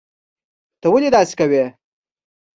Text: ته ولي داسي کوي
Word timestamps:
ته 0.79 0.87
ولي 0.93 1.09
داسي 1.13 1.33
کوي 1.39 1.63